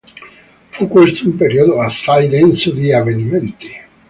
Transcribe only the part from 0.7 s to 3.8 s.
questo un periodo assai denso di avvenimenti.